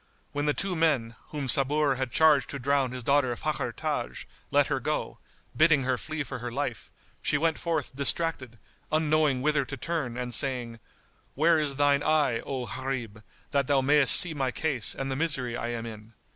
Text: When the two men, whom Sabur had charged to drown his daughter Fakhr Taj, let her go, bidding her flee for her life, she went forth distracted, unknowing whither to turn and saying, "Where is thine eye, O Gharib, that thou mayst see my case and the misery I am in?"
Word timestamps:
When 0.31 0.47
the 0.47 0.53
two 0.55 0.75
men, 0.75 1.15
whom 1.27 1.47
Sabur 1.47 1.93
had 1.93 2.11
charged 2.11 2.49
to 2.49 2.57
drown 2.57 2.91
his 2.91 3.03
daughter 3.03 3.35
Fakhr 3.35 3.71
Taj, 3.71 4.25
let 4.49 4.65
her 4.65 4.79
go, 4.79 5.19
bidding 5.55 5.83
her 5.83 5.95
flee 5.95 6.23
for 6.23 6.39
her 6.39 6.51
life, 6.51 6.89
she 7.21 7.37
went 7.37 7.59
forth 7.59 7.95
distracted, 7.95 8.57
unknowing 8.91 9.43
whither 9.43 9.63
to 9.63 9.77
turn 9.77 10.17
and 10.17 10.33
saying, 10.33 10.79
"Where 11.35 11.59
is 11.59 11.75
thine 11.75 12.01
eye, 12.01 12.39
O 12.39 12.65
Gharib, 12.65 13.21
that 13.51 13.67
thou 13.67 13.81
mayst 13.81 14.19
see 14.19 14.33
my 14.33 14.49
case 14.49 14.95
and 14.95 15.11
the 15.11 15.15
misery 15.15 15.55
I 15.55 15.67
am 15.67 15.85
in?" 15.85 16.13